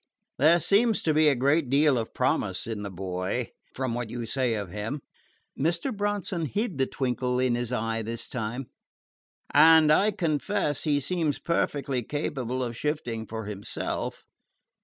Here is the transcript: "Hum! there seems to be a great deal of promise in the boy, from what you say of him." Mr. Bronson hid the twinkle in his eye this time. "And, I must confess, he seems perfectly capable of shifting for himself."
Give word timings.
"Hum! 0.01 0.07
there 0.47 0.59
seems 0.59 1.03
to 1.03 1.13
be 1.13 1.27
a 1.29 1.35
great 1.35 1.69
deal 1.69 1.95
of 1.95 2.15
promise 2.15 2.65
in 2.65 2.81
the 2.81 2.89
boy, 2.89 3.51
from 3.75 3.93
what 3.93 4.09
you 4.09 4.25
say 4.25 4.55
of 4.55 4.71
him." 4.71 5.03
Mr. 5.55 5.95
Bronson 5.95 6.47
hid 6.47 6.79
the 6.79 6.87
twinkle 6.87 7.37
in 7.39 7.53
his 7.53 7.71
eye 7.71 8.01
this 8.01 8.27
time. 8.27 8.65
"And, 9.53 9.91
I 9.93 10.05
must 10.07 10.17
confess, 10.17 10.85
he 10.85 10.99
seems 10.99 11.37
perfectly 11.37 12.01
capable 12.01 12.63
of 12.63 12.75
shifting 12.75 13.27
for 13.27 13.45
himself." 13.45 14.23